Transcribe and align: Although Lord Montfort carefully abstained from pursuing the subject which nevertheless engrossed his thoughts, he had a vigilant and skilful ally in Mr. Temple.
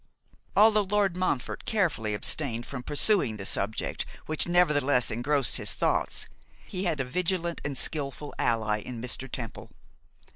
Although 0.55 0.81
Lord 0.89 1.15
Montfort 1.15 1.63
carefully 1.65 2.15
abstained 2.15 2.65
from 2.65 2.81
pursuing 2.81 3.37
the 3.37 3.45
subject 3.45 4.03
which 4.25 4.47
nevertheless 4.47 5.11
engrossed 5.11 5.57
his 5.57 5.75
thoughts, 5.75 6.25
he 6.65 6.85
had 6.85 6.99
a 6.99 7.03
vigilant 7.05 7.61
and 7.63 7.77
skilful 7.77 8.33
ally 8.39 8.79
in 8.79 8.99
Mr. 8.99 9.29
Temple. 9.31 9.69